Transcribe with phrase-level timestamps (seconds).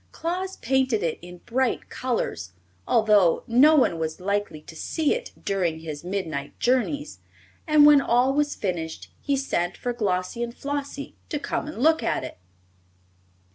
[0.11, 2.53] Claus painted it in bright colors,
[2.87, 7.19] although no one was likely to see it during his midnight journeys,
[7.67, 12.01] and when all was finished he sent for Glossie and Flossie to come and look
[12.01, 12.39] at it.